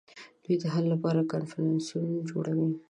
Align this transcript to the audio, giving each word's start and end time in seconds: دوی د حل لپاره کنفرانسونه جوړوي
دوی 0.43 0.55
د 0.61 0.65
حل 0.73 0.85
لپاره 0.93 1.27
کنفرانسونه 1.33 2.11
جوړوي 2.29 2.69